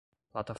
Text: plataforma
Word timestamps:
plataforma 0.33 0.43